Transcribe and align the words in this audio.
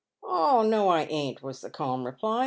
"Oh, 0.23 0.63
no, 0.63 0.89
I 0.89 1.03
ain't!" 1.03 1.43
was 1.43 1.61
the 1.61 1.69
calm 1.69 2.03
reply. 2.07 2.39